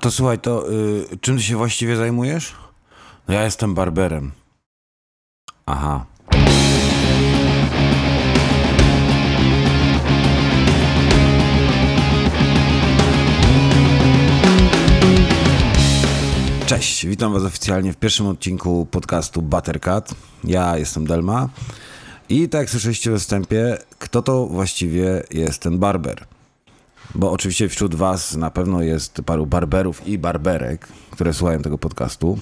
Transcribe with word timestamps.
To 0.00 0.10
słuchaj, 0.10 0.38
to 0.38 0.72
y, 0.72 1.18
czym 1.20 1.36
ty 1.36 1.42
się 1.42 1.56
właściwie 1.56 1.96
zajmujesz? 1.96 2.52
No 3.28 3.34
ja 3.34 3.44
jestem 3.44 3.74
barberem. 3.74 4.32
Aha. 5.66 6.06
Cześć, 16.66 17.06
witam 17.06 17.32
was 17.32 17.42
oficjalnie 17.42 17.92
w 17.92 17.96
pierwszym 17.96 18.26
odcinku 18.26 18.86
podcastu 18.90 19.42
Buttercat. 19.42 20.14
Ja 20.44 20.78
jestem 20.78 21.06
Delma 21.06 21.48
i 22.28 22.48
tak 22.48 22.60
jak 22.60 22.70
słyszeliście 22.70 23.10
we 23.10 23.18
wstępie, 23.18 23.78
kto 23.98 24.22
to 24.22 24.46
właściwie 24.46 25.22
jest 25.30 25.62
ten 25.62 25.78
barber? 25.78 26.26
Bo 27.14 27.32
oczywiście 27.32 27.68
wśród 27.68 27.94
Was 27.94 28.36
na 28.36 28.50
pewno 28.50 28.82
jest 28.82 29.22
paru 29.26 29.46
barberów 29.46 30.08
i 30.08 30.18
barberek, 30.18 30.88
które 31.10 31.34
słuchają 31.34 31.62
tego 31.62 31.78
podcastu, 31.78 32.38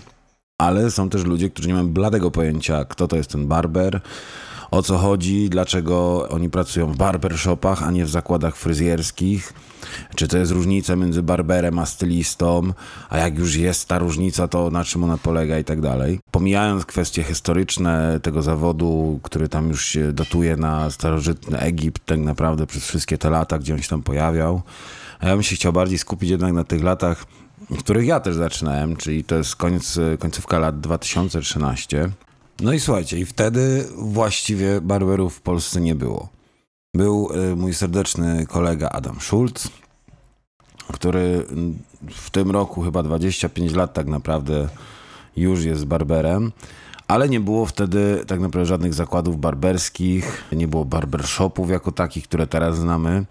ale 0.59 0.91
są 0.91 1.09
też 1.09 1.25
ludzie, 1.25 1.51
którzy 1.51 1.69
nie 1.69 1.75
mają 1.75 1.89
bladego 1.89 2.31
pojęcia, 2.31 2.85
kto 2.85 3.09
to 3.09 3.17
jest 3.17 3.31
ten 3.31 3.47
barber, 3.47 4.01
o 4.71 4.83
co 4.83 4.99
chodzi, 4.99 5.51
dlaczego 5.51 6.29
oni 6.29 6.51
pracują 6.51 6.93
w 6.93 6.97
barbershopach, 6.97 7.83
a 7.83 7.91
nie 7.91 8.05
w 8.05 8.11
zakładach 8.11 8.57
fryzjerskich, 8.57 9.53
czy 10.15 10.29
to 10.29 10.39
jest 10.39 10.53
różnica 10.53 10.97
między 10.97 11.23
barberem 11.23 11.79
a 11.79 11.87
stylistą, 11.87 12.73
a 13.09 13.19
jak 13.19 13.39
już 13.39 13.57
jest 13.57 13.89
ta 13.89 13.99
różnica, 13.99 14.49
to 14.49 14.71
na 14.71 14.85
czym 14.85 15.05
ona 15.05 15.19
polega 15.19 15.59
i 15.59 15.65
tak 15.65 15.81
dalej. 15.81 16.21
Pomijając 16.31 16.87
kwestie 16.87 17.23
historyczne 17.23 18.21
tego 18.23 18.43
zawodu, 18.43 19.21
który 19.23 19.49
tam 19.49 19.69
już 19.69 19.85
się 19.85 20.13
datuje 20.13 20.57
na 20.57 20.91
starożytny 20.91 21.59
Egipt, 21.59 22.07
tak 22.07 22.19
naprawdę 22.19 22.67
przez 22.67 22.85
wszystkie 22.85 23.19
te 23.19 23.31
lata, 23.31 23.59
gdzie 23.59 23.75
on 23.75 23.83
się 23.83 23.89
tam 23.89 24.03
pojawiał, 24.03 24.63
ja 25.23 25.33
bym 25.35 25.43
się 25.43 25.57
chciał 25.57 25.73
bardziej 25.73 25.99
skupić 25.99 26.31
jednak 26.31 26.53
na 26.53 26.65
tych 26.65 26.83
latach, 26.83 27.25
w 27.71 27.79
których 27.79 28.07
ja 28.07 28.21
też 28.21 28.35
zaczynałem, 28.35 28.97
czyli 28.97 29.25
to 29.25 29.35
jest 29.35 29.57
koniec, 29.57 29.99
końcówka 30.19 30.59
lat 30.59 30.81
2013. 30.81 32.11
No 32.61 32.73
i 32.73 32.81
słuchajcie, 32.81 33.19
i 33.19 33.27
wtedy 33.27 33.85
właściwie 33.97 34.81
barberów 34.81 35.37
w 35.37 35.41
Polsce 35.41 35.81
nie 35.81 35.95
było. 35.95 36.29
Był 36.95 37.29
y, 37.53 37.57
mój 37.57 37.75
serdeczny 37.75 38.47
kolega 38.47 38.89
Adam 38.89 39.21
Schulz, 39.21 39.69
który 40.93 41.47
w 42.11 42.31
tym 42.31 42.51
roku 42.51 42.83
chyba 42.83 43.03
25 43.03 43.73
lat 43.73 43.95
tak 43.95 44.07
naprawdę 44.07 44.69
już 45.37 45.65
jest 45.65 45.85
barberem, 45.85 46.53
ale 47.09 47.29
nie 47.29 47.41
było 47.41 47.67
wtedy 47.67 48.25
tak 48.27 48.41
naprawdę 48.41 48.67
żadnych 48.67 48.95
zakładów 48.95 49.41
barberskich, 49.41 50.45
nie 50.53 50.69
było 50.69 50.85
barbershopów 50.85 51.71
jako 51.71 51.93
takich, 51.93 52.25
które 52.25 52.47
teraz 52.47 52.79
znamy. 52.79 53.25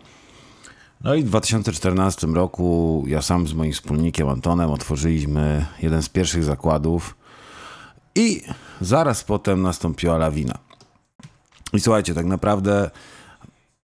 No 1.03 1.15
i 1.15 1.23
w 1.23 1.25
2014 1.25 2.27
roku 2.27 3.03
ja 3.07 3.21
sam 3.21 3.47
z 3.47 3.53
moim 3.53 3.71
wspólnikiem 3.71 4.29
Antonem 4.29 4.71
otworzyliśmy 4.71 5.65
jeden 5.81 6.01
z 6.01 6.09
pierwszych 6.09 6.43
zakładów 6.43 7.15
i 8.15 8.41
zaraz 8.81 9.23
potem 9.23 9.61
nastąpiła 9.61 10.17
lawina. 10.17 10.57
I 11.73 11.79
słuchajcie, 11.79 12.13
tak 12.13 12.25
naprawdę 12.25 12.91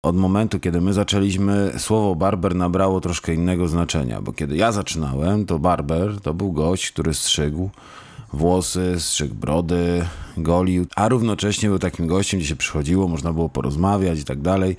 od 0.04 0.16
momentu, 0.16 0.60
kiedy 0.60 0.82
my 0.82 0.94
zaczęliśmy, 0.94 1.74
słowo 1.78 2.16
barber 2.16 2.56
nabrało 2.56 3.02
troszkę 3.02 3.34
innego 3.34 3.68
znaczenia, 3.68 4.22
bo 4.22 4.34
kiedy 4.34 4.58
ja 4.58 4.72
zaczynałem, 4.72 5.46
to 5.46 5.60
barber 5.60 6.22
to 6.22 6.34
był 6.34 6.52
gość, 6.52 6.92
który 6.92 7.14
strzygł 7.14 7.70
włosy, 8.34 8.96
strzygł 9.00 9.36
brody, 9.36 10.06
golił, 10.38 10.86
a 10.96 11.10
równocześnie 11.10 11.70
był 11.70 11.80
takim 11.80 12.08
gościem, 12.08 12.40
gdzie 12.40 12.50
się 12.50 12.56
przychodziło, 12.56 13.08
można 13.08 13.34
było 13.34 13.50
porozmawiać 13.50 14.20
i 14.20 14.24
tak 14.24 14.42
dalej. 14.42 14.78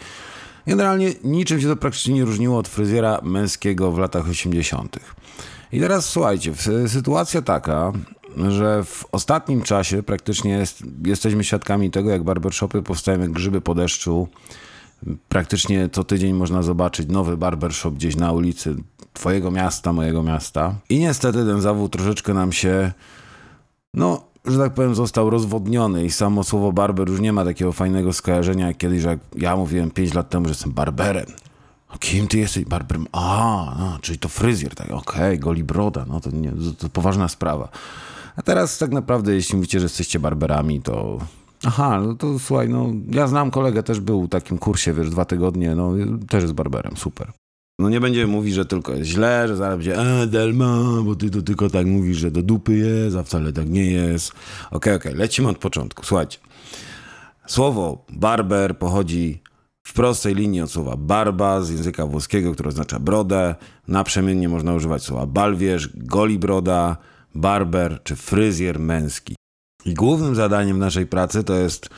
Generalnie 0.67 1.13
niczym 1.25 1.61
się 1.61 1.69
to 1.69 1.77
praktycznie 1.77 2.15
nie 2.15 2.25
różniło 2.25 2.59
od 2.59 2.69
fryzjera 2.69 3.21
męskiego 3.23 3.93
w 3.93 3.99
latach 3.99 4.29
80. 4.29 4.99
I 5.73 5.81
teraz 5.81 6.05
słuchajcie, 6.05 6.53
sytuacja 6.87 7.43
taka, 7.43 7.93
że 8.49 8.85
w 8.85 9.05
ostatnim 9.13 9.63
czasie 9.63 10.03
praktycznie 10.03 10.51
jest, 10.51 10.83
jesteśmy 11.07 11.45
świadkami 11.45 11.91
tego, 11.91 12.11
jak 12.11 12.23
barbershopy 12.23 12.83
powstają 12.83 13.21
jak 13.21 13.31
grzyby 13.31 13.61
po 13.61 13.75
deszczu. 13.75 14.29
Praktycznie 15.29 15.89
co 15.93 16.05
tydzień 16.05 16.33
można 16.33 16.63
zobaczyć 16.63 17.09
nowy 17.09 17.37
barbershop 17.37 17.95
gdzieś 17.95 18.17
na 18.17 18.33
ulicy 18.33 18.77
twojego 19.13 19.51
miasta, 19.51 19.93
mojego 19.93 20.23
miasta. 20.23 20.75
I 20.89 20.99
niestety 20.99 21.45
ten 21.45 21.61
zawód 21.61 21.93
troszeczkę 21.93 22.35
nam 22.35 22.53
się, 22.53 22.93
no, 23.95 24.25
że 24.45 24.59
tak 24.59 24.75
powiem, 24.75 24.95
został 24.95 25.31
rozwodniony 25.31 26.05
i 26.05 26.11
samo 26.11 26.45
słowo 26.45 26.73
barber 26.73 27.09
już 27.09 27.21
nie 27.21 27.33
ma 27.33 27.45
takiego 27.45 27.73
fajnego 27.73 28.13
skojarzenia 28.13 28.67
jak 28.67 28.77
kiedyś, 28.77 29.03
jak 29.03 29.19
ja 29.37 29.57
mówiłem 29.57 29.91
5 29.91 30.15
lat 30.15 30.31
temu, 30.31 30.45
że 30.45 30.51
jestem 30.51 30.73
barberem. 30.73 31.27
Kim 31.99 32.29
ty 32.29 32.39
jesteś? 32.39 32.65
Barberem? 32.65 33.07
A, 33.13 33.75
no, 33.79 33.99
czyli 34.01 34.19
to 34.19 34.29
fryzjer, 34.29 34.75
tak, 34.75 34.91
okej, 34.91 34.99
okay, 35.01 35.39
goli 35.39 35.65
broda, 35.65 36.05
no 36.09 36.21
to, 36.21 36.31
nie, 36.31 36.53
to, 36.79 36.89
poważna 36.89 37.29
sprawa. 37.29 37.69
A 38.37 38.43
teraz 38.43 38.79
tak 38.79 38.91
naprawdę, 38.91 39.35
jeśli 39.35 39.57
mówicie, 39.57 39.81
że 39.81 39.85
jesteście 39.85 40.19
barberami, 40.19 40.83
to 40.83 41.19
Aha, 41.65 42.01
no 42.01 42.15
to 42.15 42.39
słuchaj, 42.39 42.69
no 42.69 42.87
ja 43.11 43.27
znam 43.27 43.51
kolegę, 43.51 43.83
też 43.83 44.01
był 44.01 44.23
w 44.23 44.29
takim 44.29 44.59
kursie, 44.59 44.93
wiesz, 44.93 45.11
dwa 45.11 45.25
tygodnie, 45.25 45.75
no 45.75 45.93
też 46.29 46.43
jest 46.43 46.55
barberem, 46.55 46.97
super. 46.97 47.33
No 47.79 47.89
nie 47.89 48.01
będziemy 48.01 48.33
mówić, 48.33 48.55
że 48.55 48.67
tylko 48.67 48.93
jest 48.95 49.11
źle, 49.11 49.49
że 49.49 49.57
zaraz 49.57 49.77
będzie 49.77 49.99
e, 49.99 50.27
Delma, 50.27 51.03
bo 51.05 51.15
ty 51.15 51.31
to 51.31 51.43
tylko 51.43 51.71
tak 51.71 51.87
mówisz, 51.87 52.17
że 52.17 52.31
do 52.31 52.43
dupy 52.43 52.77
jest, 52.77 53.17
a 53.17 53.23
wcale 53.23 53.53
tak 53.53 53.69
nie 53.69 53.91
jest. 53.91 54.31
Okej, 54.31 54.39
okay, 54.71 54.95
okej, 54.95 55.13
okay, 55.13 55.21
lecimy 55.21 55.49
od 55.49 55.59
początku. 55.59 56.05
Słuchajcie, 56.05 56.39
słowo 57.47 58.05
barber 58.11 58.79
pochodzi 58.79 59.43
w 59.89 59.93
prostej 59.93 60.35
linii 60.35 60.61
od 60.61 60.71
słowa 60.71 60.97
barba 60.97 61.61
z 61.61 61.71
języka 61.71 62.07
włoskiego, 62.07 62.53
które 62.53 62.69
oznacza 62.69 62.99
brodę. 62.99 63.55
Naprzemiennie 63.89 64.49
można 64.49 64.75
używać 64.75 65.03
słowa 65.03 65.27
balwierz, 65.27 65.91
goli 65.95 66.39
broda, 66.39 66.97
barber 67.35 68.01
czy 68.05 68.17
fryzjer 68.17 68.81
męski. 68.81 69.37
I 69.85 69.95
głównym 69.95 70.35
zadaniem 70.35 70.79
naszej 70.79 71.07
pracy 71.07 71.45
to 71.45 71.55
jest 71.55 71.89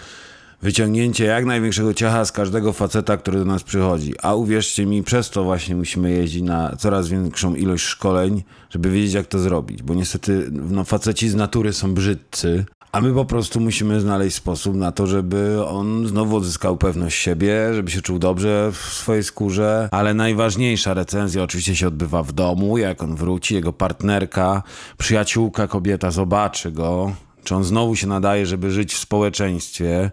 wyciągnięcie 0.63 1.25
jak 1.25 1.45
największego 1.45 1.95
ciacha 1.95 2.25
z 2.25 2.33
każdego 2.33 2.73
faceta, 2.73 3.17
który 3.17 3.39
do 3.39 3.45
nas 3.45 3.63
przychodzi. 3.63 4.15
A 4.23 4.35
uwierzcie 4.35 4.87
mi, 4.87 5.03
przez 5.03 5.31
to 5.31 5.45
właśnie 5.45 5.77
musimy 5.77 6.11
jeździć 6.11 6.43
na 6.43 6.77
coraz 6.77 7.09
większą 7.09 7.55
ilość 7.55 7.85
szkoleń, 7.85 8.43
żeby 8.71 8.91
wiedzieć, 8.91 9.15
jak 9.15 9.27
to 9.27 9.39
zrobić. 9.39 9.83
Bo 9.83 9.95
niestety 9.95 10.49
no, 10.51 10.85
faceci 10.85 11.29
z 11.29 11.35
natury 11.35 11.73
są 11.73 11.95
brzydcy, 11.95 12.65
a 12.93 13.01
my 13.01 13.15
po 13.15 13.25
prostu 13.25 13.61
musimy 13.61 14.01
znaleźć 14.01 14.37
sposób 14.37 14.75
na 14.75 14.93
to, 14.93 15.07
żeby 15.07 15.67
on 15.67 16.07
znowu 16.07 16.37
odzyskał 16.37 16.77
pewność 16.77 17.19
siebie, 17.19 17.75
żeby 17.75 17.91
się 17.91 18.03
czuł 18.03 18.19
dobrze 18.19 18.71
w 18.73 18.77
swojej 18.77 19.25
skórze. 19.25 19.89
Ale 19.93 20.15
najważniejsza 20.15 20.95
recenzja 20.95 21.43
oczywiście 21.43 21.77
się 21.77 21.89
odbywa 21.89 22.23
w 22.23 22.33
domu. 22.33 22.79
Jak 22.79 23.03
on 23.03 23.17
wróci, 23.17 23.55
jego 23.55 23.73
partnerka, 23.73 24.63
przyjaciółka, 24.99 25.69
kobieta 25.69 26.11
zobaczy 26.11 26.73
go, 26.73 27.13
czy 27.45 27.55
on 27.55 27.65
znowu 27.65 27.97
się 27.97 28.07
nadaje, 28.07 28.47
żeby 28.47 28.71
żyć 28.71 28.95
w 28.95 28.99
społeczeństwie. 28.99 30.11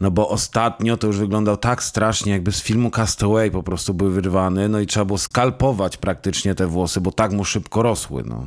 No 0.00 0.10
bo 0.10 0.28
ostatnio 0.28 0.96
to 0.96 1.06
już 1.06 1.18
wyglądał 1.18 1.56
tak 1.56 1.82
strasznie, 1.82 2.32
jakby 2.32 2.52
z 2.52 2.62
filmu 2.62 2.90
Castaway 2.90 3.50
po 3.50 3.62
prostu 3.62 3.94
był 3.94 4.10
wyrwany, 4.10 4.68
no 4.68 4.80
i 4.80 4.86
trzeba 4.86 5.04
było 5.04 5.18
skalpować 5.18 5.96
praktycznie 5.96 6.54
te 6.54 6.66
włosy, 6.66 7.00
bo 7.00 7.12
tak 7.12 7.32
mu 7.32 7.44
szybko 7.44 7.82
rosły, 7.82 8.22
no. 8.26 8.46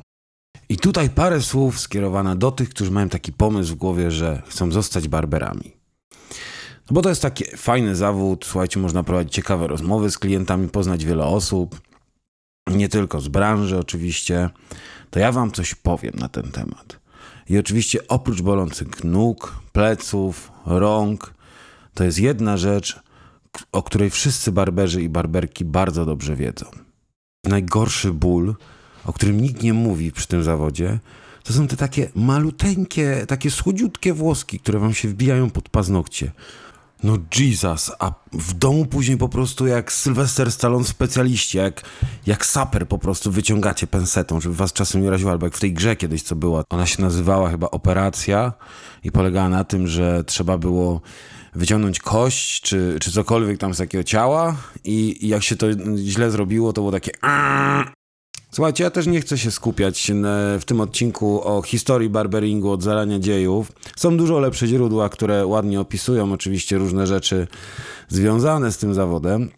I 0.69 0.77
tutaj 0.77 1.09
parę 1.09 1.41
słów 1.41 1.79
skierowane 1.79 2.35
do 2.35 2.51
tych, 2.51 2.69
którzy 2.69 2.91
mają 2.91 3.09
taki 3.09 3.33
pomysł 3.33 3.73
w 3.73 3.75
głowie, 3.75 4.11
że 4.11 4.41
chcą 4.47 4.71
zostać 4.71 5.07
barberami. 5.07 5.73
No 6.89 6.93
bo 6.93 7.01
to 7.01 7.09
jest 7.09 7.21
taki 7.21 7.43
fajny 7.43 7.95
zawód, 7.95 8.45
słuchajcie, 8.45 8.79
można 8.79 9.03
prowadzić 9.03 9.33
ciekawe 9.33 9.67
rozmowy 9.67 10.11
z 10.11 10.17
klientami, 10.17 10.67
poznać 10.67 11.05
wiele 11.05 11.25
osób, 11.25 11.81
nie 12.67 12.89
tylko 12.89 13.19
z 13.19 13.27
branży 13.27 13.77
oczywiście. 13.77 14.49
To 15.09 15.19
ja 15.19 15.31
wam 15.31 15.51
coś 15.51 15.75
powiem 15.75 16.13
na 16.17 16.29
ten 16.29 16.51
temat. 16.51 16.99
I 17.49 17.57
oczywiście 17.57 18.07
oprócz 18.07 18.41
bolących 18.41 19.03
nóg, 19.03 19.55
pleców, 19.71 20.51
rąk, 20.65 21.33
to 21.93 22.03
jest 22.03 22.19
jedna 22.19 22.57
rzecz, 22.57 22.99
o 23.71 23.83
której 23.83 24.09
wszyscy 24.09 24.51
barberzy 24.51 25.01
i 25.01 25.09
barberki 25.09 25.65
bardzo 25.65 26.05
dobrze 26.05 26.35
wiedzą. 26.35 26.65
Najgorszy 27.43 28.13
ból 28.13 28.55
o 29.05 29.13
którym 29.13 29.41
nikt 29.41 29.63
nie 29.63 29.73
mówi 29.73 30.11
przy 30.11 30.27
tym 30.27 30.43
zawodzie, 30.43 30.99
to 31.43 31.53
są 31.53 31.67
te 31.67 31.77
takie 31.77 32.09
maluteńkie, 32.15 33.25
takie 33.27 33.51
słodziutkie 33.51 34.13
włoski, 34.13 34.59
które 34.59 34.79
wam 34.79 34.93
się 34.93 35.07
wbijają 35.07 35.49
pod 35.49 35.69
paznokcie. 35.69 36.31
No 37.03 37.17
Jesus, 37.39 37.91
a 37.99 38.11
w 38.33 38.53
domu 38.53 38.85
później 38.85 39.17
po 39.17 39.29
prostu 39.29 39.67
jak 39.67 39.91
Sylwester 39.91 40.51
Stallone 40.51 40.85
specjaliści, 40.85 41.57
jak, 41.57 41.81
jak 42.25 42.45
saper 42.45 42.87
po 42.87 42.97
prostu 42.97 43.31
wyciągacie 43.31 43.87
pensetą, 43.87 44.41
żeby 44.41 44.55
was 44.55 44.73
czasem 44.73 45.01
nie 45.01 45.09
raziło, 45.09 45.31
albo 45.31 45.45
jak 45.45 45.55
w 45.55 45.59
tej 45.59 45.73
grze 45.73 45.95
kiedyś 45.95 46.23
co 46.23 46.35
była. 46.35 46.63
Ona 46.69 46.85
się 46.85 47.01
nazywała 47.01 47.49
chyba 47.49 47.67
Operacja 47.67 48.53
i 49.03 49.11
polegała 49.11 49.49
na 49.49 49.63
tym, 49.63 49.87
że 49.87 50.23
trzeba 50.23 50.57
było 50.57 51.01
wyciągnąć 51.55 51.99
kość, 51.99 52.61
czy, 52.61 52.97
czy 53.01 53.11
cokolwiek 53.11 53.57
tam 53.57 53.73
z 53.73 53.77
takiego 53.77 54.03
ciała 54.03 54.55
i, 54.83 55.25
i 55.25 55.27
jak 55.27 55.43
się 55.43 55.55
to 55.55 55.67
źle 55.97 56.31
zrobiło, 56.31 56.73
to 56.73 56.81
było 56.81 56.91
takie 56.91 57.11
Słuchajcie, 58.51 58.83
ja 58.83 58.91
też 58.91 59.07
nie 59.07 59.21
chcę 59.21 59.37
się 59.37 59.51
skupiać 59.51 60.11
w 60.59 60.65
tym 60.65 60.81
odcinku 60.81 61.47
o 61.47 61.61
historii 61.61 62.09
barberingu 62.09 62.71
od 62.71 62.83
zarania 62.83 63.19
dziejów. 63.19 63.71
Są 63.97 64.17
dużo 64.17 64.39
lepsze 64.39 64.67
źródła, 64.67 65.09
które 65.09 65.45
ładnie 65.45 65.79
opisują 65.79 66.33
oczywiście 66.33 66.77
różne 66.77 67.07
rzeczy 67.07 67.47
związane 68.07 68.71
z 68.71 68.77
tym 68.77 68.93
zawodem. 68.93 69.49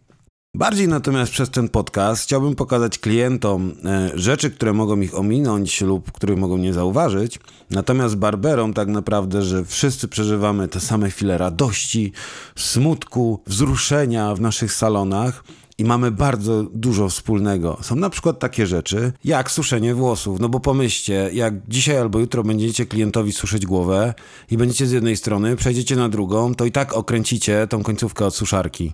Bardziej 0.55 0.87
natomiast 0.87 1.31
przez 1.31 1.49
ten 1.49 1.69
podcast 1.69 2.23
chciałbym 2.23 2.55
pokazać 2.55 2.99
klientom 2.99 3.73
e, 3.85 4.11
rzeczy, 4.13 4.51
które 4.51 4.73
mogą 4.73 4.99
ich 4.99 5.17
ominąć 5.17 5.81
lub 5.81 6.11
których 6.11 6.37
mogą 6.37 6.57
nie 6.57 6.73
zauważyć. 6.73 7.39
Natomiast 7.69 8.15
barberom 8.15 8.73
tak 8.73 8.87
naprawdę, 8.87 9.41
że 9.41 9.65
wszyscy 9.65 10.07
przeżywamy 10.07 10.67
te 10.67 10.79
same 10.79 11.09
chwile 11.09 11.37
radości, 11.37 12.11
smutku, 12.55 13.43
wzruszenia 13.47 14.35
w 14.35 14.41
naszych 14.41 14.73
salonach 14.73 15.43
i 15.81 15.85
mamy 15.85 16.11
bardzo 16.11 16.63
dużo 16.63 17.09
wspólnego. 17.09 17.77
Są 17.81 17.95
na 17.95 18.09
przykład 18.09 18.39
takie 18.39 18.67
rzeczy 18.67 19.13
jak 19.23 19.51
suszenie 19.51 19.95
włosów. 19.95 20.39
No 20.39 20.49
bo 20.49 20.59
pomyślcie, 20.59 21.29
jak 21.33 21.67
dzisiaj 21.67 21.97
albo 21.97 22.19
jutro 22.19 22.43
będziecie 22.43 22.85
klientowi 22.85 23.31
suszyć 23.31 23.65
głowę 23.65 24.13
i 24.51 24.57
będziecie 24.57 24.87
z 24.87 24.91
jednej 24.91 25.17
strony, 25.17 25.55
przejdziecie 25.55 25.95
na 25.95 26.09
drugą, 26.09 26.55
to 26.55 26.65
i 26.65 26.71
tak 26.71 26.93
okręcicie 26.93 27.67
tą 27.67 27.83
końcówkę 27.83 28.25
od 28.25 28.35
suszarki. 28.35 28.93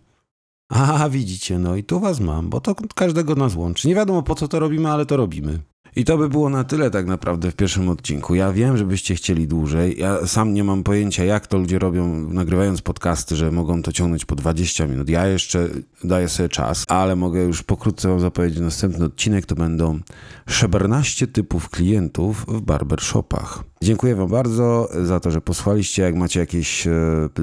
A, 0.70 1.10
widzicie, 1.10 1.60
no 1.60 1.76
i 1.76 1.84
tu 1.84 2.00
was 2.00 2.20
mam, 2.20 2.50
bo 2.50 2.62
to 2.62 2.76
każdego 2.96 3.36
nas 3.36 3.56
łączy. 3.56 3.88
Nie 3.88 3.96
wiadomo 3.96 4.24
po 4.24 4.36
co 4.36 4.48
to 4.48 4.60
robimy, 4.60 4.90
ale 4.90 5.06
to 5.06 5.18
robimy. 5.18 5.60
I 5.98 6.06
to 6.06 6.18
by 6.18 6.30
było 6.30 6.50
na 6.50 6.64
tyle 6.64 6.92
tak 6.92 7.06
naprawdę 7.06 7.52
w 7.52 7.56
pierwszym 7.56 7.90
odcinku. 7.90 8.36
Ja 8.36 8.54
wiem, 8.54 8.78
żebyście 8.78 9.16
chcieli 9.16 9.48
dłużej. 9.48 10.00
Ja 10.00 10.28
sam 10.28 10.54
nie 10.54 10.64
mam 10.64 10.84
pojęcia, 10.84 11.24
jak 11.24 11.48
to 11.48 11.58
ludzie 11.58 11.80
robią, 11.80 12.08
nagrywając 12.30 12.82
podcasty, 12.82 13.36
że 13.36 13.52
mogą 13.52 13.82
to 13.82 13.92
ciągnąć 13.92 14.26
po 14.26 14.36
20 14.36 14.88
minut. 14.88 15.10
Ja 15.10 15.28
jeszcze 15.28 15.70
daję 16.04 16.30
sobie 16.30 16.50
czas, 16.50 16.84
ale 16.88 17.16
mogę 17.16 17.44
już 17.44 17.64
pokrótce 17.64 18.10
wam 18.10 18.20
zapowiedzieć 18.20 18.60
następny 18.60 19.06
odcinek. 19.06 19.46
To 19.46 19.56
będą 19.56 20.00
14 20.46 21.28
typów 21.28 21.70
klientów 21.70 22.46
w 22.48 22.62
barbershopach. 22.62 23.64
Dziękuję 23.82 24.16
wam 24.16 24.28
bardzo 24.28 24.90
za 25.04 25.20
to, 25.20 25.32
że 25.32 25.42
posłuchaliście. 25.42 26.02
Jak 26.02 26.16
macie 26.16 26.40
jakieś 26.40 26.88
e, 26.88 26.94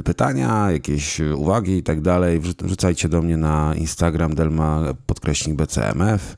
pytania, 0.04 0.70
jakieś 0.70 1.20
uwagi 1.20 1.72
i 1.76 1.82
tak 1.82 2.00
dalej, 2.00 2.40
wrzucajcie 2.40 3.08
do 3.08 3.22
mnie 3.22 3.36
na 3.36 3.74
Instagram 3.74 4.34
delma 4.34 4.84
podkreśnik 5.06 5.56
bcmf. 5.56 6.36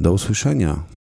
Do 0.00 0.12
usłyszenia. 0.12 0.95